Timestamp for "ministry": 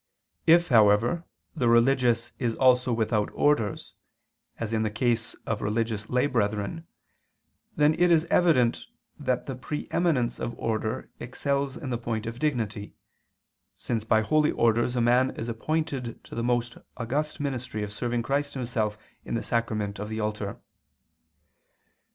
17.39-17.83